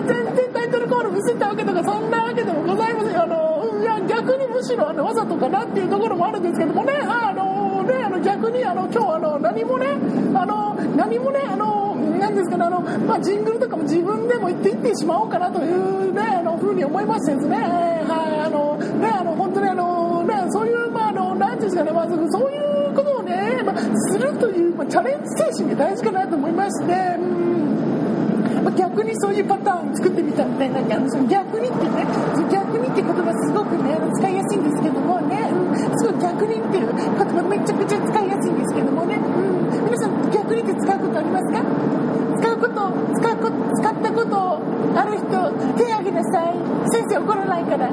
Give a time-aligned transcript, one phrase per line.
[0.00, 3.22] の全然タイトルコールミスったわけとかそんなわけでもございません。
[3.22, 6.92] あのいや逆にむしろあのわざとかなっていうところもあるんですけどもね。
[7.02, 9.86] あのねあの逆にあの今日あの何もね
[10.34, 17.56] あの何もねあのなんですかねあの、まあ、ジングルとかも自分でも言っていってしまおうかなというねあのふうに思いましてですね。
[17.56, 26.92] はいあのねあの本当にあのねそういうまああのなんていうんですかねまずそういうことをね、まあ、するという、まあ、チャレンジ精神が大事かなと思いまして。
[27.18, 27.53] うん。
[28.76, 32.06] 逆にそういうパターンを作ってみたみたいななんかその逆にってね
[32.50, 41.62] 逆にって言葉すごくね使いやすいんですけどもね、うん、すごい逆にっていう言葉めちゃくちゃ使いやすいんですけどもね、うん、皆さん逆にって使うことありますか？
[42.38, 44.62] 使うこと使うこと使ったこと
[44.98, 45.30] ある人
[45.78, 46.54] 手挙げなさい。
[46.90, 47.90] 先生怒らないから。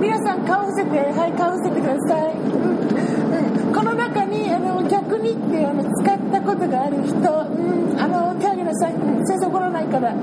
[0.00, 3.37] 皆さん顔伏せてはい顔伏せてください、うん、
[3.74, 10.16] この中にあの逆にってあの使ったことがある人、うん、あの手挙げなさい、うん、先生怒らないから、う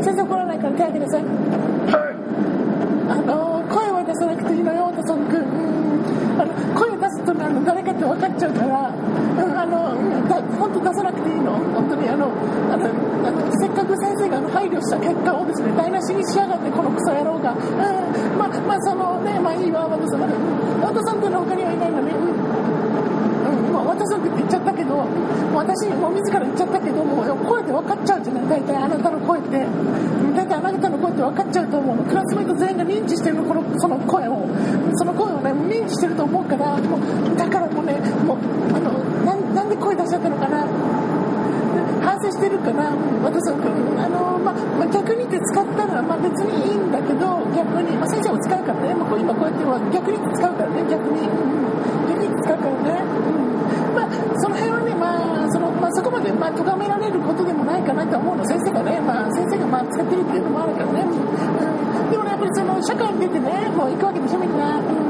[0.00, 1.24] ん、先生怒らないから手挙げなさい。
[3.06, 9.92] あの声は出さなくていいのよとそんくん、うん、あの声出すとねあの誰かって分かっちゃうから、うん、あの
[10.28, 11.52] だ本当出さなくていいの。
[11.76, 12.32] 本当にあの
[12.72, 12.88] あの
[13.60, 20.20] せっかく先生が配慮した結果をですね台無しにしやがってこのクソ野郎が、うん、まあまあそのねまあいいわ和田さん
[20.80, 22.30] 和田さんとの他にはいないのね、うん
[23.66, 24.94] うん、まあ和田さんって言っちゃったけど
[25.54, 28.48] 私もう自ら言っちゃったけどもう声で分かっちゃうじゃない。
[28.48, 29.66] 大体あなたの声って。
[30.34, 32.02] 大体あなたの声って分かっちゃうと思うの。
[32.04, 34.46] クラスメイト全員が認知してるのこのその声を。
[34.94, 37.00] その声をね認知してると思うからもう
[37.36, 37.94] だからもうね
[38.26, 38.38] もう
[38.74, 38.92] あの
[39.24, 40.33] ななんで声出しちゃったの？
[42.24, 43.60] かな反省してるから私は
[44.00, 50.84] あの、まあまあ、逆にって使ったら、まあ、別にいいんだけど逆に、まあ、先生も使うからね、まあ、こう今こうやっては逆にって使うからね。
[50.88, 54.08] 逆に、うん、逆にって使うからね、うん、まあ
[54.40, 65.03] その辺はねまあその、まあ、そこまでまあ咎められることでもないかなと思うの先生がね、まあ、先生がまあ使ってるっていうのもあるからね、うん、でもねやっぱりその社会に出てねもう行くわけでしょみんな、うん。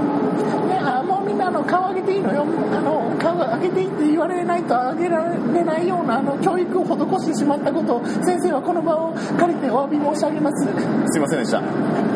[1.66, 2.44] 顔上げていいのよ。
[2.72, 10.66] あの顔上げていいって言われないと上げられないようなあの教育を施してしまったことを先生はこの場を借りてお詫び申し上げます。
[11.12, 11.62] すいませんでした。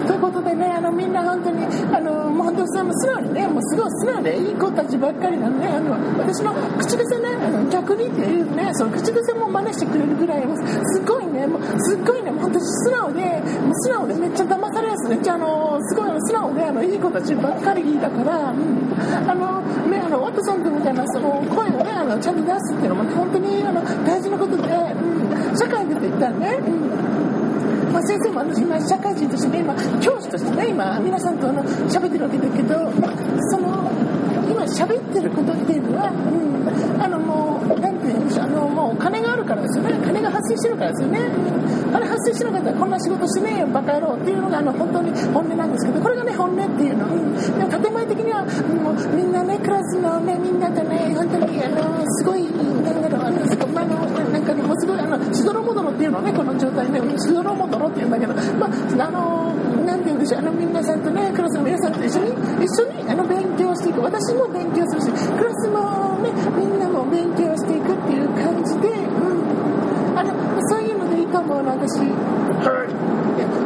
[0.06, 1.64] ということでねあのみんな本当に
[1.94, 3.48] あのもう本当に素直にね。
[3.48, 10.42] もうすごい素直でいい子たちばっかりなのねあの私の口癖ねあの逆にっていうねその口癖も真似してくれるぐらい
[10.94, 11.46] すごいね。
[11.46, 12.30] もうすっごいね。
[12.30, 13.42] 本当に素直で
[13.72, 15.10] 素直でめっちゃ騙されやすい。
[15.10, 15.67] めっちゃあの
[16.98, 27.92] 子たちばっかりだから、うん、あのねあのワトソン君みたいなその声をねあのちゃんと出すっていうのも本当にあの大事なことで、うん、社会に出ていったらね、うん。
[27.92, 32.74] まあ、先生も私今社会人としてね今教師としてね今皆さんとあの喋ってるわけだけど
[33.50, 33.90] その
[34.48, 53.96] 今喋ってることっていうのは、うん、あのもうなんていうんでしょうあのもうお金がからですよね金が発生してるからですよね、うん、金発生してなかったらこんな仕事しねえよバカ野郎っていうのがあの本当に本音なんですけどこれがね本音っていうの、うん、でも建前的にはもうみんなねクラスのねみんなとね本当にあのすごいなんだろうあのすごい、あ、の
[54.30, 59.54] なんかねもうすごいあのしどろもどろっていうのねこの状態ねしどろもどろっていうんだけどまああの
[59.84, 64.02] なんていうんでしょうあの皆さんとねクラスの皆さんと一緒に一緒にあの勉強していく。
[64.02, 66.17] 私も勉強するしクラスも
[71.88, 72.28] と思うの
[72.58, 72.68] 私。
[72.68, 72.92] はい。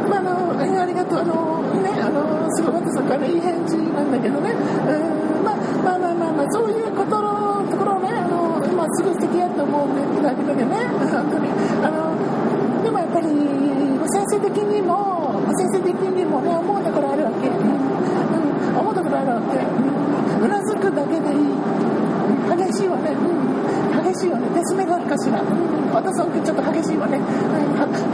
[0.09, 10.63] まあ、あのありがとうあのねあのすごい私からいい返事なんだけどね、うんまあ、まあまあまあまあそういうことのところをねあの、まあ、すごい素敵やと思うんだけどね。
[11.11, 11.51] 本当に。
[11.83, 12.15] あの
[12.83, 19.67] でもやっぱり先生的にも先生的にもね思うところあるわけ、うん、思うところあるわけ、う
[20.39, 21.43] ん、うなずくだけでいい、
[22.71, 23.52] 激しいわね、うん、
[24.23, 25.43] しいわねデスメガルかしら、
[25.91, 27.19] 私はちょっと激しいわね、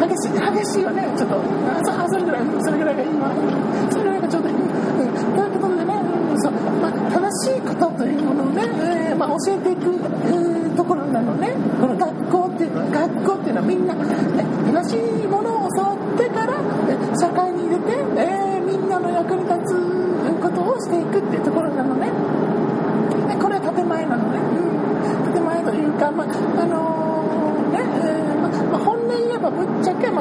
[0.01, 1.37] 激しい激しいわねちょっと
[2.09, 3.29] それぐらいそれぐらいがいいわ。
[3.93, 4.63] それぐらいがちょうどいい、と
[5.45, 6.41] いうことでね、うん。
[6.41, 8.65] そうまあ、正しいことというものをね、
[9.09, 11.53] えーまあ、教えていく、うん、ところなのね。
[11.79, 14.05] この学校っていうのは学校っていうのはみんな、ね、
[14.71, 16.28] 正しいものを教わって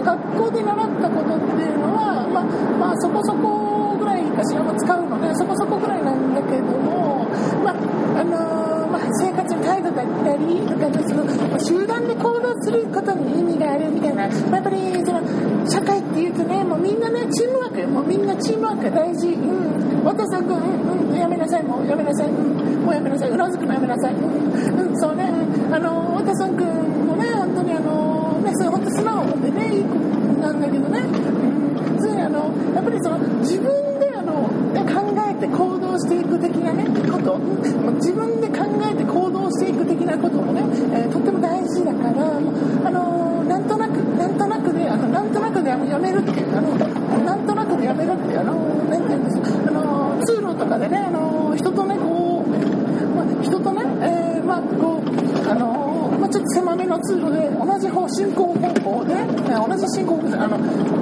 [0.08, 2.44] 学校で習ったことっていうのは、まあ、
[2.80, 7.28] まあ、そこそこぐらいかしらも使うのでそこそこぐらいなんだけども、
[7.62, 7.74] まあ
[8.20, 15.20] あのーまあ、生活の態度だったりとかその、集団で行動することに意味があるみたいな、まあ、やっぱりその
[15.68, 21.62] 社会っていうとねもうみんなねチームワークもうみんなチームワーク大事、うん、渡さん君、うんうん、やめなさい。
[21.62, 23.30] もうやめなさい、うん、もうやめなさい。
[23.30, 24.88] うなずくのやめなさい、うん。
[24.88, 26.66] うん、そうね、うん、あの渡さん君
[27.04, 28.88] もね本当にあのねそれ本
[29.40, 29.94] でねいい子
[30.40, 34.48] なんだけどね、うん、それあのやっぱりその自分であの
[34.86, 37.38] 考えて行動していく的なねこと。
[37.38, 40.62] もう自分で考えて行動していく的なこともね、
[40.92, 46.74] えーとっても大事だからもうあのなんとなくなんとなくであのなんとなくであのやめるっていうあの
[47.24, 48.54] なんとなくでやめるっていうあの
[48.88, 49.36] なんていうんです
[49.66, 52.48] あの通路とかでねあの人とねこう、
[53.16, 55.17] まあ、人とね、えーまあこう、
[56.48, 60.58] 狭めの通路で同じ方進行方向で、え同じ進行方向であの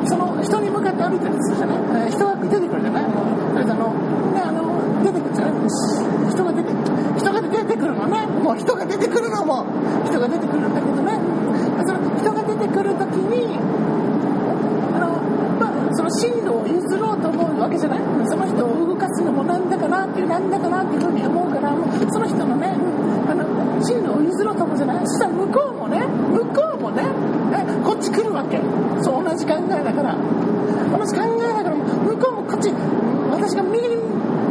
[0.07, 3.05] その人に向かって歩いてるんですじゃない、え人が出てくるじゃない。
[3.05, 3.09] あ
[3.75, 3.95] の
[4.35, 5.57] ねあの出てくるじゃない。
[6.31, 6.71] 人が出て
[7.17, 9.65] 人が出てくるのねもう人が出てくるのも
[10.07, 11.19] 人が出てくるんだけどね
[11.87, 13.59] その人が出てくる時に
[14.95, 15.19] あの、
[15.59, 22.69] まあ、その進路を譲ろうと思うわけじゃないその人を動かすのもなんだかなっていうなんだかなっていうふうに思うからもうその人のね
[23.29, 27.03] あの進路を譲ろうと思うじゃないそしたら向こうもね向こうもね
[27.53, 28.61] えこっち来るわけ
[29.03, 30.15] そう同じ考えだから
[30.97, 32.71] 同じ考えだから向こうもこっち
[33.37, 33.97] 私が右に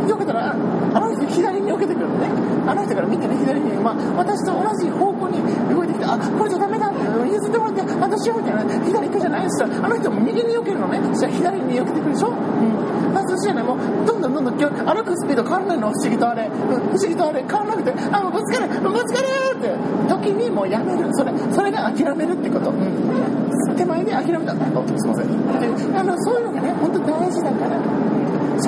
[0.07, 2.29] 避けたらあの人左に避けてくるのね。
[2.65, 5.41] あの人から見てね左に、まあ、私と同じ方向に
[5.73, 6.89] 動いてきてあこれじゃダメだ。
[6.89, 8.85] って譲ってもらって私よみたいな。
[8.85, 11.01] 左行くじゃないそしたらあの人も右に避けるのね。
[11.13, 19.27] そしたら左に避けてくるでしょ、うん、あそしたらねもうどんどんどんどん今日歩くスピード変わらないの不思議とあれ、うん、不思議とあれ変わらなくてあもうぶつかるぶつかる
[19.57, 19.69] って
[20.09, 27.77] 時にもうやめるそれそれが諦めるってこと、うん、手前で諦めたおすいませんであのそういうのがね本当大事だから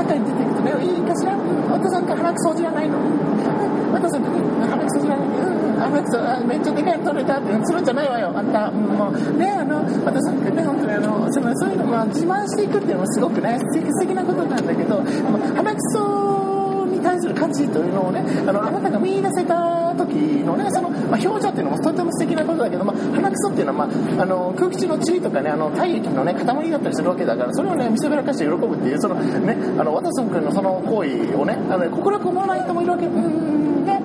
[0.08, 1.36] 中に出ていくとねいいかしら？
[1.36, 2.98] お父さんと鼻くそじゃないの？
[2.98, 5.26] お父さんと鼻くそじゃないの？
[5.78, 8.32] 鼻くそあめっちゃでかい取れたってするんじゃないわよ。
[8.36, 9.38] あんた、うん、もう。
[9.38, 15.04] ねあのお父さんってね本当にあのそのそういうのまあ自慢していくっていうのもすごくね素敵なことなんだけど
[15.56, 16.57] 鼻くそ
[16.98, 20.14] に対する価値というのをねあのあなたが見出せた時
[20.44, 33.06] のねその、まあ、表情っていうのもとても素敵なことだけど、まあ、鼻くそっていうのは、まあ、あの空気中の塵とかねあの体液のね塊だったりするわけだからそれをね見せびらかして喜ぶっていうそのねあのワトソン君のその行為をねあのね快く思わない人もいるわけ。
[33.06, 34.02] うんね。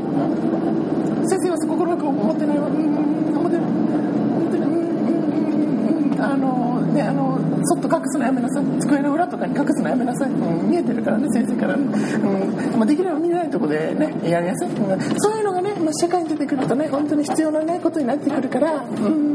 [1.29, 2.67] 先生は快く思ってないわ。
[2.67, 6.62] うん思ってない本当にうんうんうんあの
[6.93, 8.65] ねあのそっと隠すのやめなさい。
[8.81, 11.91] 机の裏とかに隠すのやめなさい、うん、見えてるからね先生から、うん。
[12.79, 13.19] まあ、できれば
[13.53, 14.71] とこでねやりなさい、
[15.19, 19.35] そういうのがね、まあ、社会に出てくるとね本当に必要なねことになってくるから、うん、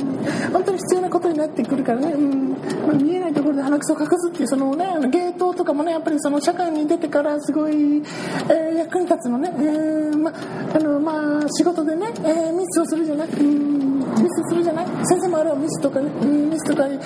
[0.52, 2.50] 本当に必要なことになってくるからね、うん。
[2.52, 17.00] まあ、見えないところで鼻くそを隠すっていうそのねあの芸当とかもねやっぱりその社会に出てからすごい、えー役に立つのね、えーまあのまあ、仕事でね、えーミスをするじゃない、うん、ミスするじゃない先生もあれはミスとかね、ミスとかやっ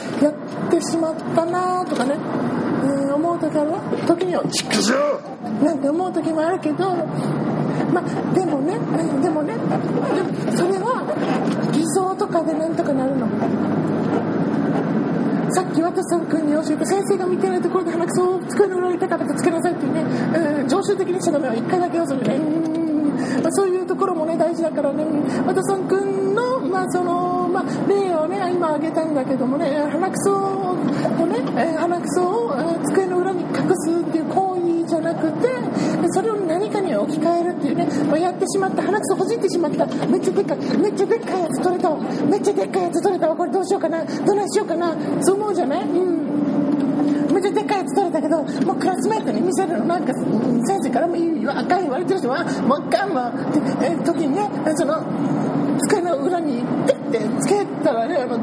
[0.69, 3.79] てしまったなとかね、えー思う時あるわ。
[4.07, 6.95] 時にはチクショーなんて思う時もあるけど
[7.91, 9.67] まあでもねうんでもねでも
[10.55, 13.27] それは偽装とかでなんとかなるの。
[15.53, 23.43] さっき渡さん君に教えた先生が見てないところで鼻くそを机の裏に高くつけなさいっていうね、うん、常習的にしちゃダメは1回だけよそれねうん。
[23.43, 25.03] まあそういうところもね大事だからね。
[25.45, 30.75] 渡さん君のまあそのまあ例をね今挙げたんだけどもね鼻くそを
[31.27, 33.10] ねえー鼻くそをえー机の
[38.13, 38.81] あ、やってしまった。
[38.83, 39.85] 鼻くそほじってしまった。
[40.07, 41.99] めっちゃでっかいめっちゃでっかいやつ取れたわ。
[42.29, 44.03] めっちゃでっかいやつ取れたわこれどうしようかな。
[44.03, 44.95] どないしようかな。
[45.21, 45.83] そう思うじゃない？
[45.83, 47.33] うん。
[47.33, 49.85] めっちゃでっかいやつ取れたけどもうクラスメートに見せるの。
[49.85, 51.59] なんか先生からもいいわ。
[51.59, 55.03] 赤い言われてる人はもうあかんわって、えー時にねその
[55.87, 56.63] 机の裏に
[57.11, 58.35] ってつけたらねあの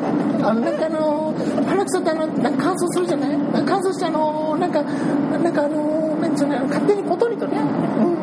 [0.49, 1.35] あのなんかあの
[1.67, 3.39] 鼻くそってあのなんか乾燥するじゃない？
[3.67, 7.63] 乾燥してあのなんかなんかあのなんていうの勝手にポトリとね、う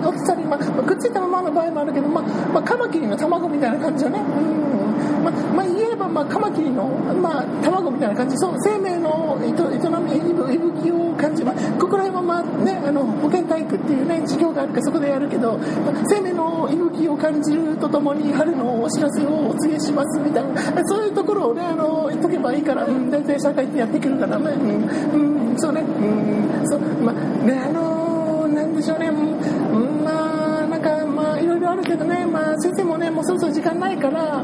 [0.03, 2.23] ん、落ちたり、まあ、くっついたままの場合もあるけど、まあ
[2.53, 4.84] まあ、カマキリの卵みたいな感じよね、うん。
[5.25, 6.87] まあまあ、言えば、まあ、カマキリの、
[7.21, 8.37] まあ、卵みたいな感じ。
[8.37, 27.15] そう生命の営み息吹息吹を感じ、まあ、ここら辺は、まあね、あの保健体育っていうね授業があるからそこでやるけど、まあ生命の息吹を感じるとともに春のお知らせをお告げしますみたいなそういうところをねあの言っとけばいいから、うん、大体社会ってやっていけるからね、うんうん、そうね、うん、そうまあ
[27.45, 34.43] ねあのなんでしょうね、うん、まあなんかまあいろいろあるけどね、まあ、先生もねもうそろそろ時間ないから。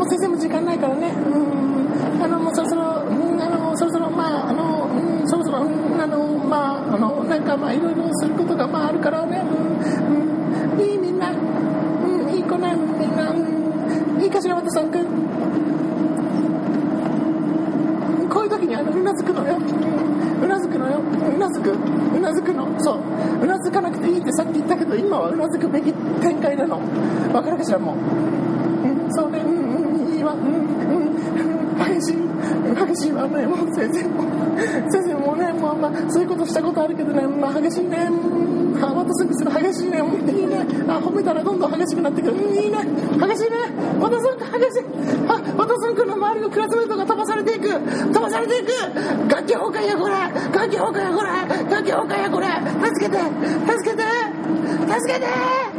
[0.00, 1.08] もう先生も時間ないからね。
[1.08, 2.24] うん。
[2.24, 9.42] あのもうそろそろ、うん、あのそろそろまああの、うん、そろそろ、うん、あのまああのなんかまあいろいろすることがまああるからね。
[9.44, 13.34] うん、うん、いいみんなうんいい子ねみんな、う
[14.18, 15.04] ん、いいかしらまたさんくん
[18.30, 19.58] こういう時にあのうなずくのよ、
[20.42, 23.00] うなずくのようなずくうなずくのそう
[23.42, 25.92] うなずかなくていいってさっき言ったけど今はうなずくべき
[26.22, 26.80] 展開なの
[27.34, 30.46] わかるかしらもう、うん、そうねうんうんいいわうんう
[31.06, 32.30] ん激しい
[32.74, 34.24] 激しいわねもう先生も
[34.90, 36.46] 先生もねもうまあそういうこと
[37.00, 38.08] したことあるけどねまあ激しいね。
[38.08, 39.98] んあ渡すんです激しいね。
[39.98, 40.66] いいね。
[40.88, 42.34] あ褒めたらどんどん激しくなってくる。
[42.34, 42.78] うんいいね。
[43.18, 43.56] 激しいね。
[44.00, 44.84] ワトソン君激しい。
[45.28, 46.14] あ渡すんくの。
[46.14, 47.68] 周りのクラスメートが飛ばされていく。
[47.68, 48.72] 飛ばされていく。
[49.28, 50.14] 楽器崩壊やこれ。
[50.14, 51.30] 楽器崩壊やこれ。
[51.70, 52.46] 楽器崩壊やこれ。
[52.88, 53.18] 助けて。
[53.66, 54.02] 助けて。
[55.00, 55.69] 助けて。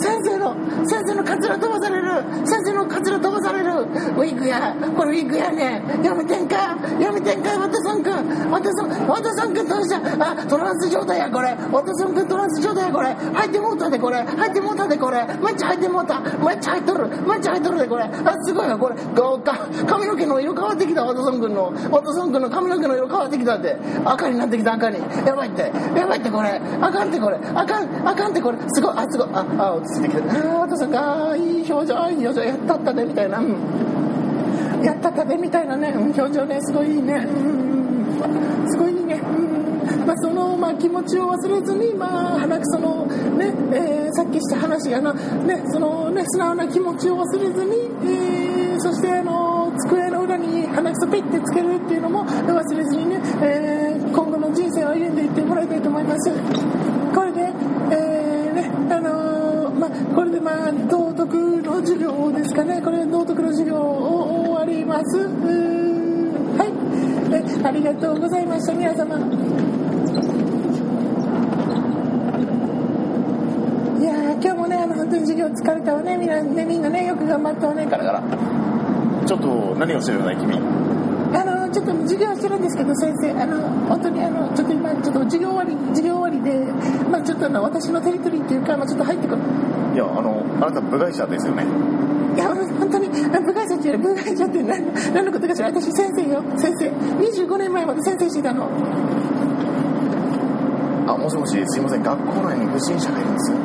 [0.00, 0.54] 先生の
[0.86, 2.24] 先生のカツラ飛ばされる。
[2.46, 3.70] 先生のカツラ飛ばされる。
[3.70, 5.82] ウィッグやこれウィッグやね。
[6.02, 8.50] やめてんかやめてんかワトソン君。
[8.50, 9.96] ワトソンワトソン君どうした
[10.30, 11.56] あトランス状態やこれ。
[11.70, 13.14] ワトソン君トランス状態やこれ。
[13.14, 14.22] 入ってもうたでこれ。
[14.22, 15.26] 入ってもうたでこれ。
[15.26, 16.20] めっちゃ入ってもうた。
[16.20, 17.08] めっちゃ入っとる。
[17.08, 18.04] めっちゃ入っとるでこれ。
[18.04, 18.94] あすごいよこれ。
[19.40, 21.72] か髪の毛の色変わってきたワトソン君の。
[21.90, 23.76] ワトソン君の髪の毛の色変わってきたって。
[24.04, 24.98] 赤になってきた赤に。
[25.26, 25.72] やばいって。
[25.96, 26.60] やばいってこれ。
[26.80, 27.38] あかんってこれ。
[27.54, 28.58] あかんあかんってこれ。
[28.68, 28.94] すごい。
[28.96, 29.28] あすごい。
[29.32, 35.92] ああ落ち着いてきてああ私がいい表情いい表情やったったでみたいな、うん、やったったでみたいなね。
[35.96, 40.06] 表情ねすごいいいね、うん、すごいいいね、うん。
[40.06, 47.70] まあ、その、まあ、気持ちを忘れずに、まあ、鼻くそのね、えー、さっきした話やな、ね、そのね素直な気持ちを忘れずに、
[48.04, 56.30] えー、そしてあの机の裏に鼻くそピッてつけるっていうのも忘れずにね、えー、今後の人生を歩んでいってもらいたいと思います。
[57.14, 57.52] これで、
[57.90, 59.29] えーねあの、
[60.14, 62.80] これでまあ道徳の授業ですかね。
[62.82, 65.18] これ道徳の授業を終わります。
[65.18, 66.72] はい。
[67.34, 68.72] えありがとうございました。
[68.74, 69.16] 皆様。
[73.98, 76.16] いや今日もねあの本当に授業疲れたわね。
[76.16, 77.86] みんなねみんなねよく頑張ったわね。
[77.86, 78.22] ガラガラ。
[79.26, 80.58] ちょっと何をしてるの君。
[81.32, 83.30] あのちょっと授業してるんですけど先生。
[83.40, 86.52] あの本当にあのちょっと今ちょっと授業終わり授業終わりで
[87.10, 89.36] まあちょっとあの私のテリトリーっていうかまあちょっと入ってこ
[89.94, 91.64] いやあのあなた部外者ですよね。
[92.36, 95.68] いや本当に部外者っていう部外者って何何のことかしら。
[95.68, 96.42] 私先生よ。
[96.56, 96.88] 先生。
[96.90, 98.68] 25年前まで先生してたの。
[101.08, 102.02] あもしもしすいません。
[102.02, 103.50] 学校内に不審者がいるんです。
[103.50, 103.58] よ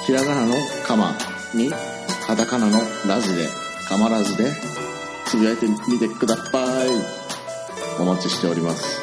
[0.06, 0.54] ひらがなの
[0.86, 1.18] かま
[1.54, 1.72] に
[2.26, 3.48] カタカナのラジで
[3.88, 4.52] かまラジで
[5.26, 6.90] つぶやいてみてください。
[8.00, 9.02] お待ちしております。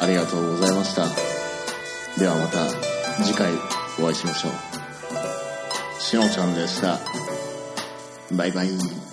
[0.00, 1.08] ありがとうございました。
[2.18, 2.68] ではまた
[3.22, 3.52] 次回
[3.98, 4.73] お会いしましょう。
[6.04, 7.00] しのちゃんでした。
[8.36, 9.03] バイバイ。